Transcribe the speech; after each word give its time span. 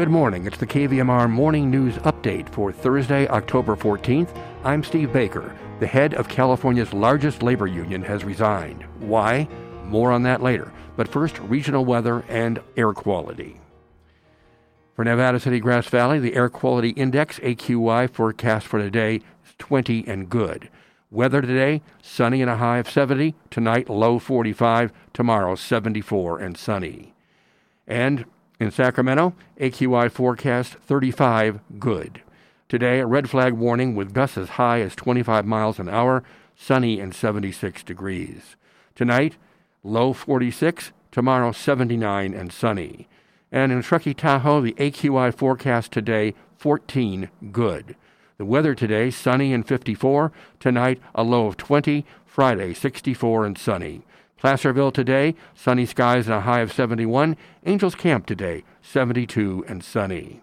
Good 0.00 0.08
morning. 0.08 0.46
It's 0.46 0.56
the 0.56 0.66
KVMR 0.66 1.28
Morning 1.28 1.70
News 1.70 1.96
Update 1.96 2.48
for 2.48 2.72
Thursday, 2.72 3.28
October 3.28 3.76
14th. 3.76 4.34
I'm 4.64 4.82
Steve 4.82 5.12
Baker. 5.12 5.54
The 5.78 5.86
head 5.86 6.14
of 6.14 6.26
California's 6.26 6.94
largest 6.94 7.42
labor 7.42 7.66
union 7.66 8.00
has 8.04 8.24
resigned. 8.24 8.82
Why? 9.00 9.46
More 9.84 10.10
on 10.10 10.22
that 10.22 10.42
later. 10.42 10.72
But 10.96 11.06
first, 11.06 11.38
regional 11.40 11.84
weather 11.84 12.24
and 12.30 12.62
air 12.78 12.94
quality. 12.94 13.60
For 14.96 15.04
Nevada 15.04 15.38
City 15.38 15.60
Grass 15.60 15.86
Valley, 15.88 16.18
the 16.18 16.34
Air 16.34 16.48
Quality 16.48 16.92
Index 16.92 17.38
AQI 17.40 18.08
forecast 18.08 18.66
for 18.66 18.78
today 18.78 19.16
is 19.16 19.54
20 19.58 20.08
and 20.08 20.30
good. 20.30 20.70
Weather 21.10 21.42
today, 21.42 21.82
sunny 22.00 22.40
and 22.40 22.50
a 22.50 22.56
high 22.56 22.78
of 22.78 22.88
70. 22.88 23.34
Tonight, 23.50 23.90
low 23.90 24.18
45. 24.18 24.92
Tomorrow, 25.12 25.56
74 25.56 26.38
and 26.38 26.56
sunny. 26.56 27.12
And 27.86 28.24
in 28.60 28.70
Sacramento, 28.70 29.34
AQI 29.58 30.10
forecast 30.12 30.74
35 30.74 31.60
good. 31.78 32.22
Today, 32.68 33.00
a 33.00 33.06
red 33.06 33.28
flag 33.28 33.54
warning 33.54 33.96
with 33.96 34.12
gusts 34.12 34.36
as 34.36 34.50
high 34.50 34.80
as 34.82 34.94
25 34.94 35.46
miles 35.46 35.78
an 35.78 35.88
hour, 35.88 36.22
sunny 36.54 37.00
and 37.00 37.14
76 37.14 37.82
degrees. 37.82 38.56
Tonight, 38.94 39.36
low 39.82 40.12
46, 40.12 40.92
tomorrow 41.10 41.52
79 41.52 42.34
and 42.34 42.52
sunny. 42.52 43.08
And 43.50 43.72
in 43.72 43.82
Truckee, 43.82 44.14
Tahoe, 44.14 44.60
the 44.60 44.74
AQI 44.74 45.34
forecast 45.34 45.90
today 45.90 46.34
14 46.58 47.30
good. 47.50 47.96
The 48.36 48.44
weather 48.44 48.74
today 48.74 49.10
sunny 49.10 49.54
and 49.54 49.66
54, 49.66 50.32
tonight 50.60 51.00
a 51.14 51.22
low 51.22 51.46
of 51.46 51.56
20, 51.56 52.04
Friday 52.26 52.74
64 52.74 53.46
and 53.46 53.58
sunny. 53.58 54.02
Placerville 54.40 54.90
today, 54.90 55.34
sunny 55.54 55.84
skies 55.84 56.26
and 56.26 56.34
a 56.34 56.40
high 56.40 56.60
of 56.60 56.72
71. 56.72 57.36
Angels 57.66 57.94
Camp 57.94 58.24
today, 58.24 58.64
72 58.80 59.66
and 59.68 59.84
sunny. 59.84 60.40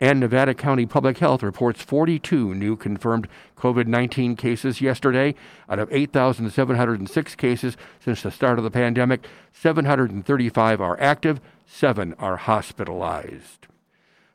And 0.00 0.20
Nevada 0.20 0.54
County 0.54 0.86
Public 0.86 1.18
Health 1.18 1.42
reports 1.42 1.82
42 1.82 2.54
new 2.54 2.76
confirmed 2.76 3.28
COVID 3.58 3.86
19 3.86 4.36
cases 4.36 4.80
yesterday. 4.80 5.34
Out 5.68 5.78
of 5.78 5.92
8,706 5.92 7.34
cases 7.34 7.76
since 8.02 8.22
the 8.22 8.30
start 8.30 8.56
of 8.56 8.64
the 8.64 8.70
pandemic, 8.70 9.26
735 9.52 10.80
are 10.80 10.98
active, 10.98 11.42
7 11.66 12.14
are 12.18 12.38
hospitalized. 12.38 13.66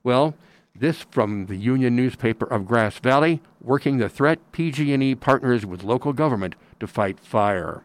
Well, 0.03 0.35
this 0.75 1.01
from 1.09 1.47
the 1.47 1.55
Union 1.55 1.95
newspaper 1.95 2.45
of 2.45 2.67
Grass 2.67 2.99
Valley, 2.99 3.41
working 3.59 3.97
the 3.97 4.09
threat 4.09 4.51
PG&E 4.51 5.15
partners 5.15 5.65
with 5.65 5.83
local 5.83 6.13
government 6.13 6.53
to 6.79 6.85
fight 6.85 7.19
fire. 7.19 7.81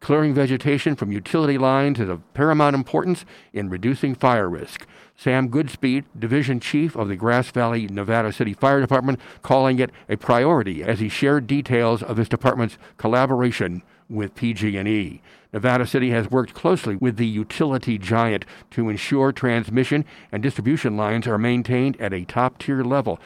Clearing 0.00 0.32
vegetation 0.32 0.94
from 0.94 1.10
utility 1.10 1.58
lines 1.58 1.98
is 1.98 2.08
of 2.08 2.22
paramount 2.32 2.76
importance 2.76 3.24
in 3.52 3.68
reducing 3.68 4.14
fire 4.14 4.48
risk. 4.48 4.86
Sam 5.16 5.48
Goodspeed, 5.50 6.04
Division 6.16 6.60
Chief 6.60 6.94
of 6.96 7.08
the 7.08 7.16
Grass 7.16 7.50
Valley, 7.50 7.88
Nevada 7.88 8.32
City 8.32 8.54
Fire 8.54 8.80
Department, 8.80 9.18
calling 9.42 9.80
it 9.80 9.90
a 10.08 10.16
priority 10.16 10.84
as 10.84 11.00
he 11.00 11.08
shared 11.08 11.48
details 11.48 12.02
of 12.02 12.16
his 12.16 12.28
department's 12.28 12.78
collaboration 12.96 13.82
with 14.08 14.36
PG&E. 14.36 15.20
Nevada 15.52 15.86
City 15.86 16.10
has 16.10 16.30
worked 16.30 16.54
closely 16.54 16.94
with 16.96 17.16
the 17.16 17.26
utility 17.26 17.98
giant 17.98 18.44
to 18.70 18.88
ensure 18.88 19.32
transmission 19.32 20.04
and 20.30 20.42
distribution 20.42 20.96
lines 20.96 21.26
are 21.26 21.38
maintained 21.38 22.00
at 22.00 22.12
a 22.12 22.24
top-tier 22.24 22.84
level 22.84 23.18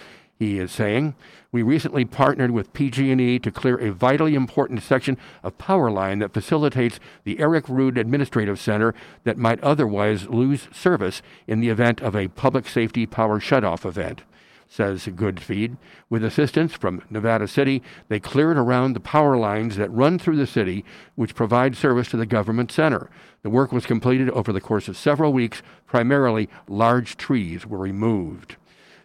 he 0.43 0.59
is 0.59 0.73
saying. 0.73 1.15
We 1.53 1.63
recently 1.63 2.05
partnered 2.05 2.51
with 2.51 2.73
PG&E 2.73 3.39
to 3.39 3.51
clear 3.51 3.79
a 3.79 3.93
vitally 3.93 4.35
important 4.35 4.83
section 4.83 5.17
of 5.43 5.59
power 5.59 5.91
line 5.91 6.19
that 6.19 6.35
facilitates 6.35 6.99
the 7.25 7.39
Eric 7.39 7.69
Rood 7.69 7.97
Administrative 7.97 8.59
Center 8.59 8.95
that 9.25 9.39
might 9.39 9.63
otherwise 9.63 10.29
lose 10.29 10.69
service 10.73 11.23
in 11.47 11.61
the 11.61 11.69
event 11.69 12.01
of 12.01 12.17
a 12.17 12.29
public 12.29 12.67
safety 12.67 13.07
power 13.07 13.39
shutoff 13.39 13.87
event. 13.87 14.23
Says 14.69 15.05
Goodspeed. 15.05 15.77
With 16.09 16.25
assistance 16.25 16.73
from 16.73 17.03
Nevada 17.11 17.47
City, 17.47 17.83
they 18.09 18.19
cleared 18.19 18.57
around 18.57 18.95
the 18.95 19.01
power 19.01 19.37
lines 19.37 19.77
that 19.77 19.93
run 19.93 20.19
through 20.19 20.37
the 20.37 20.47
city, 20.47 20.83
which 21.15 21.35
provide 21.35 21.77
service 21.77 22.09
to 22.09 22.17
the 22.17 22.25
government 22.25 22.73
center. 22.73 23.11
The 23.43 23.51
work 23.51 23.71
was 23.71 23.85
completed 23.85 24.31
over 24.31 24.51
the 24.51 24.63
course 24.63 24.89
of 24.89 24.97
several 24.97 25.33
weeks. 25.33 25.63
Primarily, 25.87 26.49
large 26.67 27.19
trees 27.19 27.67
were 27.67 27.79
removed. 27.79 28.57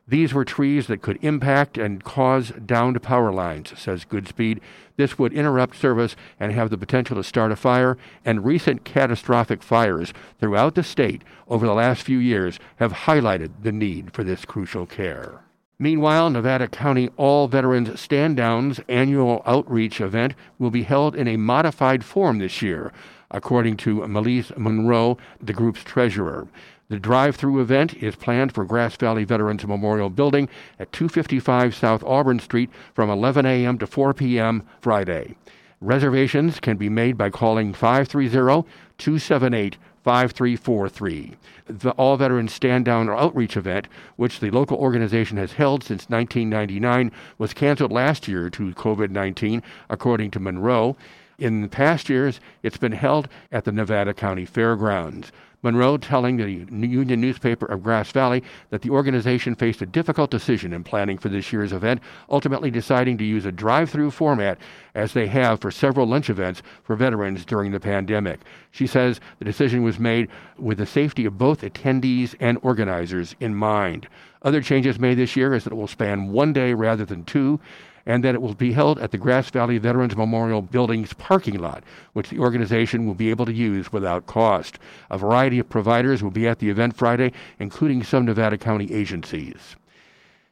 These 0.09 0.33
were 0.33 0.45
trees 0.45 0.87
that 0.87 1.01
could 1.01 1.19
impact 1.21 1.77
and 1.77 2.01
cause 2.01 2.53
downed 2.65 3.01
power 3.03 3.31
lines, 3.31 3.73
says 3.77 4.05
Goodspeed. 4.05 4.59
This 4.95 5.19
would 5.19 5.33
interrupt 5.33 5.75
service 5.75 6.15
and 6.39 6.53
have 6.53 6.69
the 6.69 6.77
potential 6.77 7.17
to 7.17 7.23
start 7.23 7.51
a 7.51 7.57
fire, 7.57 7.97
and 8.23 8.45
recent 8.45 8.85
catastrophic 8.85 9.61
fires 9.61 10.13
throughout 10.39 10.75
the 10.75 10.83
state 10.83 11.23
over 11.49 11.65
the 11.65 11.73
last 11.73 12.03
few 12.03 12.19
years 12.19 12.57
have 12.77 12.93
highlighted 12.93 13.51
the 13.63 13.73
need 13.73 14.13
for 14.13 14.23
this 14.23 14.45
crucial 14.45 14.85
care. 14.85 15.41
Meanwhile, 15.77 16.29
Nevada 16.31 16.67
County 16.67 17.09
All 17.17 17.47
Veterans 17.47 17.99
Stand 17.99 18.37
Downs 18.37 18.79
annual 18.87 19.43
outreach 19.45 20.01
event 20.01 20.33
will 20.57 20.71
be 20.71 20.83
held 20.83 21.15
in 21.15 21.27
a 21.27 21.37
modified 21.37 22.03
form 22.03 22.39
this 22.39 22.61
year, 22.61 22.91
according 23.29 23.75
to 23.77 23.97
Melise 23.97 24.57
Monroe, 24.57 25.17
the 25.39 25.53
group's 25.53 25.83
treasurer. 25.83 26.47
The 26.89 26.99
drive 26.99 27.35
through 27.35 27.59
event 27.59 27.95
is 27.95 28.15
planned 28.15 28.53
for 28.53 28.63
Grass 28.63 28.95
Valley 28.95 29.25
Veterans 29.25 29.67
Memorial 29.67 30.09
Building 30.09 30.47
at 30.79 30.93
255 30.93 31.75
South 31.75 32.01
Auburn 32.05 32.39
Street 32.39 32.69
from 32.93 33.09
11 33.09 33.45
a.m. 33.45 33.77
to 33.79 33.85
4 33.85 34.13
p.m. 34.13 34.63
Friday. 34.79 35.35
Reservations 35.81 36.61
can 36.61 36.77
be 36.77 36.87
made 36.87 37.17
by 37.17 37.29
calling 37.29 37.73
530 37.73 38.65
278 38.97 39.77
5343. 40.05 41.33
The 41.65 41.91
All 41.91 42.15
Veterans 42.15 42.53
Stand 42.53 42.85
Down 42.85 43.09
Outreach 43.09 43.57
event, 43.57 43.89
which 44.15 44.39
the 44.39 44.49
local 44.49 44.77
organization 44.77 45.35
has 45.35 45.51
held 45.51 45.83
since 45.83 46.09
1999, 46.09 47.11
was 47.37 47.53
canceled 47.53 47.91
last 47.91 48.29
year 48.29 48.49
due 48.49 48.71
to 48.71 48.79
COVID 48.79 49.09
19, 49.09 49.61
according 49.89 50.31
to 50.31 50.39
Monroe. 50.39 50.95
In 51.39 51.69
past 51.69 52.09
years, 52.09 52.39
it's 52.63 52.77
been 52.77 52.93
held 52.93 53.29
at 53.51 53.63
the 53.63 53.71
Nevada 53.71 54.11
County 54.11 54.43
Fairgrounds. 54.43 55.31
Monroe 55.61 55.97
telling 55.97 56.37
the 56.37 56.87
Union 56.87 57.21
newspaper 57.21 57.67
of 57.67 57.83
Grass 57.83 58.11
Valley 58.11 58.43
that 58.71 58.81
the 58.81 58.89
organization 58.89 59.53
faced 59.53 59.83
a 59.83 59.85
difficult 59.85 60.31
decision 60.31 60.73
in 60.73 60.83
planning 60.83 61.19
for 61.19 61.29
this 61.29 61.53
year's 61.53 61.73
event, 61.73 62.01
ultimately 62.31 62.71
deciding 62.71 63.19
to 63.19 63.23
use 63.23 63.45
a 63.45 63.51
drive 63.51 63.87
through 63.87 64.09
format 64.09 64.57
as 64.95 65.13
they 65.13 65.27
have 65.27 65.59
for 65.59 65.69
several 65.69 66.07
lunch 66.07 66.31
events 66.31 66.63
for 66.83 66.95
veterans 66.95 67.45
during 67.45 67.71
the 67.71 67.79
pandemic. 67.79 68.39
She 68.71 68.87
says 68.87 69.19
the 69.37 69.45
decision 69.45 69.83
was 69.83 69.99
made 69.99 70.29
with 70.57 70.79
the 70.79 70.87
safety 70.87 71.25
of 71.25 71.37
both 71.37 71.61
attendees 71.61 72.33
and 72.39 72.57
organizers 72.63 73.35
in 73.39 73.53
mind. 73.53 74.07
Other 74.41 74.61
changes 74.61 74.97
made 74.97 75.19
this 75.19 75.35
year 75.35 75.53
is 75.53 75.65
that 75.65 75.73
it 75.73 75.77
will 75.77 75.87
span 75.87 76.31
one 76.31 76.51
day 76.51 76.73
rather 76.73 77.05
than 77.05 77.25
two 77.25 77.59
and 78.07 78.23
that 78.23 78.33
it 78.33 78.41
will 78.41 78.55
be 78.55 78.71
held 78.71 78.97
at 78.99 79.11
the 79.11 79.17
Grass 79.17 79.49
Valley 79.49 79.77
Veterans 79.77 80.15
Memorial 80.15 80.61
Building's 80.61 81.11
parking 81.13 81.59
lot, 81.59 81.83
which 82.13 82.29
the 82.29 82.39
organization 82.39 83.05
will 83.05 83.13
be 83.13 83.29
able 83.29 83.45
to 83.45 83.53
use 83.53 83.91
without 83.91 84.25
cost. 84.25 84.79
A 85.11 85.17
variety 85.17 85.59
of 85.59 85.69
providers 85.69 86.23
will 86.23 86.31
be 86.31 86.47
at 86.47 86.59
the 86.59 86.69
event 86.69 86.95
Friday, 86.95 87.33
including 87.59 88.01
some 88.03 88.23
Nevada 88.23 88.57
County 88.57 88.91
agencies. 88.93 89.75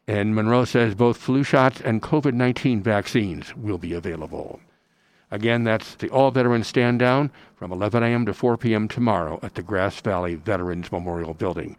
And 0.05 0.35
Monroe 0.35 0.65
says 0.65 0.95
both 0.95 1.15
flu 1.15 1.43
shots 1.43 1.79
and 1.79 2.01
COVID 2.01 2.33
19 2.33 2.83
vaccines 2.83 3.55
will 3.55 3.77
be 3.77 3.93
available. 3.93 4.59
Again, 5.31 5.63
that's 5.63 5.95
the 5.95 6.09
All 6.09 6.31
Veterans 6.31 6.67
Stand 6.67 6.99
Down 6.99 7.31
from 7.55 7.71
11 7.71 8.03
a.m. 8.03 8.25
to 8.25 8.33
4 8.33 8.57
p.m. 8.57 8.89
tomorrow 8.89 9.39
at 9.41 9.55
the 9.55 9.63
Grass 9.63 9.99
Valley 10.01 10.35
Veterans 10.35 10.91
Memorial 10.91 11.33
Building. 11.33 11.77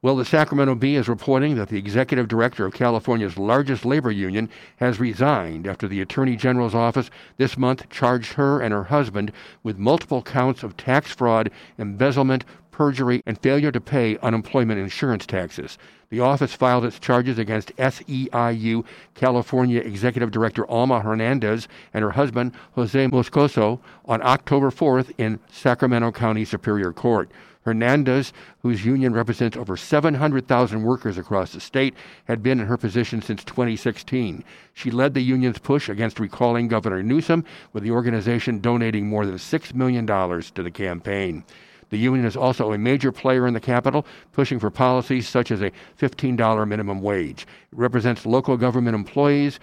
Well, 0.00 0.14
the 0.14 0.24
Sacramento 0.24 0.76
Bee 0.76 0.94
is 0.94 1.08
reporting 1.08 1.56
that 1.56 1.70
the 1.70 1.76
executive 1.76 2.28
director 2.28 2.64
of 2.64 2.72
California's 2.72 3.36
largest 3.36 3.84
labor 3.84 4.12
union 4.12 4.48
has 4.76 5.00
resigned 5.00 5.66
after 5.66 5.88
the 5.88 6.00
Attorney 6.00 6.36
General's 6.36 6.74
office 6.74 7.10
this 7.36 7.58
month 7.58 7.88
charged 7.90 8.34
her 8.34 8.60
and 8.60 8.72
her 8.72 8.84
husband 8.84 9.32
with 9.64 9.76
multiple 9.76 10.22
counts 10.22 10.62
of 10.62 10.76
tax 10.76 11.10
fraud, 11.10 11.50
embezzlement, 11.80 12.44
perjury, 12.70 13.24
and 13.26 13.42
failure 13.42 13.72
to 13.72 13.80
pay 13.80 14.16
unemployment 14.18 14.78
insurance 14.78 15.26
taxes. 15.26 15.78
The 16.10 16.20
office 16.20 16.54
filed 16.54 16.84
its 16.84 17.00
charges 17.00 17.36
against 17.36 17.74
SEIU 17.76 18.84
California 19.14 19.80
Executive 19.80 20.30
Director 20.30 20.64
Alma 20.70 21.00
Hernandez 21.00 21.66
and 21.92 22.04
her 22.04 22.12
husband, 22.12 22.52
Jose 22.76 23.08
Moscoso, 23.08 23.80
on 24.04 24.22
October 24.22 24.70
4th 24.70 25.10
in 25.18 25.40
Sacramento 25.50 26.12
County 26.12 26.44
Superior 26.44 26.92
Court. 26.92 27.28
Hernandez, 27.68 28.32
whose 28.62 28.86
union 28.86 29.12
represents 29.12 29.54
over 29.54 29.76
700,000 29.76 30.82
workers 30.82 31.18
across 31.18 31.52
the 31.52 31.60
state, 31.60 31.94
had 32.24 32.42
been 32.42 32.60
in 32.60 32.66
her 32.66 32.78
position 32.78 33.20
since 33.20 33.44
2016. 33.44 34.42
She 34.72 34.90
led 34.90 35.12
the 35.12 35.20
union's 35.20 35.58
push 35.58 35.90
against 35.90 36.18
recalling 36.18 36.66
Governor 36.66 37.02
Newsom, 37.02 37.44
with 37.74 37.82
the 37.82 37.90
organization 37.90 38.60
donating 38.60 39.06
more 39.06 39.26
than 39.26 39.36
$6 39.36 39.74
million 39.74 40.06
to 40.06 40.62
the 40.62 40.70
campaign. 40.70 41.44
The 41.90 41.98
union 41.98 42.24
is 42.24 42.36
also 42.38 42.72
a 42.72 42.78
major 42.78 43.12
player 43.12 43.46
in 43.46 43.52
the 43.52 43.60
capital, 43.60 44.06
pushing 44.32 44.58
for 44.58 44.70
policies 44.70 45.28
such 45.28 45.50
as 45.50 45.60
a 45.60 45.72
$15 46.00 46.66
minimum 46.66 47.02
wage. 47.02 47.42
It 47.70 47.78
represents 47.78 48.24
local 48.24 48.56
government 48.56 48.94
employees, 48.94 49.60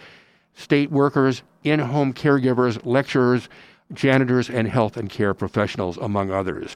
state 0.53 0.91
workers, 0.91 1.41
in 1.63 1.79
home 1.79 2.13
caregivers, 2.13 2.79
lecturers, 2.85 3.49
janitors, 3.93 4.47
and 4.47 4.67
health 4.67 4.95
and 4.95 5.09
care 5.09 5.33
professionals, 5.33 5.97
among 5.97 6.29
others 6.29 6.75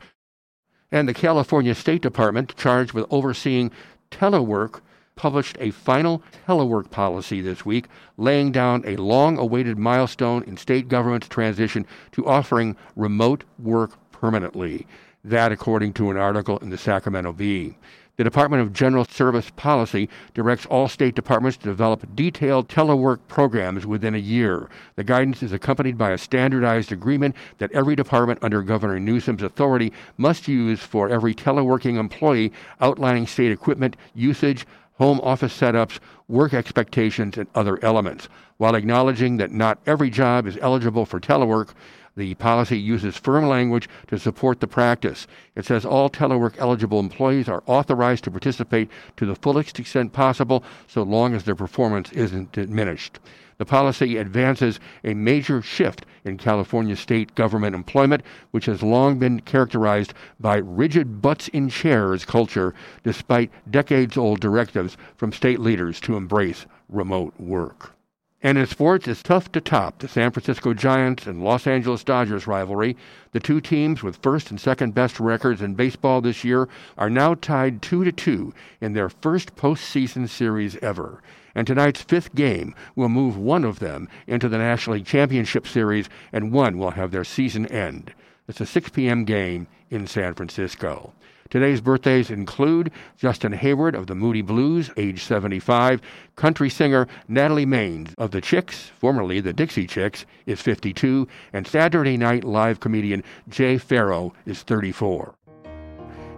and 0.91 1.07
the 1.07 1.13
California 1.13 1.75
State 1.75 2.01
Department, 2.01 2.55
charged 2.55 2.93
with 2.93 3.05
overseeing 3.09 3.71
Telework 4.11 4.81
published 5.19 5.57
a 5.59 5.69
final 5.69 6.23
telework 6.47 6.89
policy 6.91 7.41
this 7.41 7.65
week, 7.65 7.87
laying 8.15 8.53
down 8.53 8.81
a 8.85 8.95
long 8.95 9.37
awaited 9.37 9.77
milestone 9.77 10.41
in 10.43 10.55
state 10.55 10.87
government's 10.87 11.27
transition 11.27 11.85
to 12.13 12.25
offering 12.25 12.73
remote 12.95 13.43
work 13.59 13.91
permanently. 14.19 14.85
That, 15.23 15.51
according 15.51 15.93
to 15.93 16.11
an 16.11 16.17
article 16.17 16.57
in 16.59 16.69
the 16.69 16.77
Sacramento 16.77 17.33
Bee. 17.33 17.75
The 18.19 18.25
Department 18.25 18.61
of 18.61 18.73
General 18.73 19.05
Service 19.05 19.49
Policy 19.55 20.09
directs 20.33 20.65
all 20.65 20.89
state 20.89 21.15
departments 21.15 21.57
to 21.59 21.63
develop 21.63 22.05
detailed 22.17 22.67
telework 22.67 23.19
programs 23.29 23.85
within 23.85 24.13
a 24.13 24.17
year. 24.17 24.67
The 24.97 25.05
guidance 25.05 25.41
is 25.41 25.53
accompanied 25.53 25.97
by 25.97 26.11
a 26.11 26.17
standardized 26.17 26.91
agreement 26.91 27.37
that 27.59 27.71
every 27.71 27.95
department 27.95 28.39
under 28.41 28.61
Governor 28.61 28.99
Newsom's 28.99 29.41
authority 29.41 29.93
must 30.17 30.49
use 30.49 30.81
for 30.81 31.07
every 31.07 31.33
teleworking 31.33 31.97
employee, 31.97 32.51
outlining 32.81 33.25
state 33.25 33.53
equipment 33.53 33.95
usage, 34.13 34.65
home 34.99 35.19
office 35.21 35.57
setups, 35.57 35.99
work 36.27 36.53
expectations, 36.53 37.37
and 37.37 37.47
other 37.55 37.83
elements. 37.83 38.29
While 38.57 38.75
acknowledging 38.75 39.37
that 39.37 39.51
not 39.51 39.79
every 39.87 40.09
job 40.09 40.45
is 40.45 40.57
eligible 40.61 41.05
for 41.05 41.19
telework, 41.19 41.69
the 42.17 42.35
policy 42.35 42.77
uses 42.77 43.15
firm 43.15 43.47
language 43.47 43.87
to 44.07 44.19
support 44.19 44.59
the 44.59 44.67
practice. 44.67 45.25
It 45.55 45.65
says 45.65 45.85
all 45.85 46.09
telework 46.09 46.55
eligible 46.57 46.99
employees 46.99 47.47
are 47.47 47.63
authorized 47.65 48.25
to 48.25 48.31
participate 48.31 48.89
to 49.15 49.25
the 49.25 49.35
fullest 49.35 49.79
extent 49.79 50.11
possible 50.11 50.63
so 50.87 51.03
long 51.03 51.33
as 51.33 51.45
their 51.45 51.55
performance 51.55 52.11
isn't 52.11 52.51
diminished. 52.51 53.19
The 53.59 53.65
policy 53.65 54.15
advances 54.15 54.79
a 55.03 55.13
major 55.13 55.61
shift 55.61 56.05
in 56.23 56.37
California 56.37 56.95
state 56.95 57.35
government 57.35 57.75
employment, 57.75 58.23
which 58.51 58.65
has 58.67 58.81
long 58.81 59.19
been 59.19 59.41
characterized 59.41 60.13
by 60.39 60.57
rigid 60.57 61.21
butts 61.21 61.49
in 61.49 61.67
chairs 61.67 62.23
culture, 62.23 62.73
despite 63.03 63.51
decades 63.69 64.15
old 64.15 64.39
directives 64.39 64.95
from 65.17 65.33
state 65.33 65.59
leaders 65.59 65.99
to 65.99 66.15
embrace 66.15 66.65
remote 66.87 67.33
work. 67.37 67.98
And 68.41 68.57
in 68.57 68.65
sports, 68.67 69.05
it's 69.05 69.21
tough 69.21 69.51
to 69.51 69.59
top 69.59 69.99
the 69.99 70.07
San 70.07 70.31
Francisco 70.31 70.73
Giants 70.73 71.27
and 71.27 71.43
Los 71.43 71.67
Angeles 71.67 72.05
Dodgers 72.05 72.47
rivalry. 72.47 72.95
The 73.33 73.41
two 73.41 73.59
teams 73.59 74.01
with 74.01 74.23
first 74.23 74.49
and 74.49 74.61
second 74.61 74.95
best 74.95 75.19
records 75.19 75.61
in 75.61 75.75
baseball 75.75 76.21
this 76.21 76.45
year 76.45 76.69
are 76.97 77.09
now 77.09 77.35
tied 77.35 77.81
2 77.81 78.05
to 78.05 78.13
2 78.13 78.53
in 78.79 78.93
their 78.93 79.09
first 79.09 79.57
postseason 79.57 80.29
series 80.29 80.77
ever. 80.77 81.21
And 81.53 81.67
tonight's 81.67 82.01
fifth 82.01 82.33
game 82.33 82.73
will 82.95 83.09
move 83.09 83.35
one 83.35 83.65
of 83.65 83.79
them 83.79 84.07
into 84.25 84.47
the 84.47 84.57
National 84.57 84.95
League 84.95 85.05
Championship 85.05 85.67
Series, 85.67 86.07
and 86.31 86.53
one 86.53 86.77
will 86.77 86.91
have 86.91 87.11
their 87.11 87.25
season 87.25 87.65
end. 87.65 88.13
It's 88.47 88.61
a 88.61 88.65
6 88.65 88.91
p.m. 88.91 89.25
game 89.25 89.67
in 89.89 90.07
San 90.07 90.33
Francisco. 90.33 91.11
Today's 91.49 91.81
birthdays 91.81 92.29
include 92.29 92.91
Justin 93.17 93.53
Hayward 93.53 93.95
of 93.95 94.05
the 94.05 94.13
Moody 94.13 94.43
Blues, 94.43 94.91
age 94.97 95.23
75, 95.23 95.99
country 96.35 96.69
singer 96.69 97.07
Natalie 97.27 97.65
Maines 97.65 98.13
of 98.19 98.29
the 98.29 98.39
Chicks, 98.39 98.91
formerly 98.99 99.39
the 99.39 99.51
Dixie 99.51 99.87
Chicks, 99.87 100.27
is 100.45 100.61
52, 100.61 101.27
and 101.51 101.65
Saturday 101.65 102.17
Night 102.17 102.43
Live 102.43 102.79
comedian 102.79 103.23
Jay 103.47 103.79
Pharoah 103.79 104.31
is 104.45 104.61
34. 104.61 105.33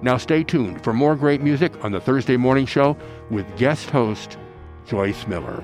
Now 0.01 0.15
stay 0.15 0.45
tuned 0.45 0.81
for 0.81 0.93
more 0.93 1.17
great 1.17 1.41
music 1.41 1.73
on 1.83 1.91
the 1.91 1.99
Thursday 1.99 2.37
Morning 2.37 2.65
Show 2.65 2.95
with 3.29 3.57
guest 3.57 3.89
host 3.89 4.37
Joyce 4.87 5.27
Miller. 5.27 5.61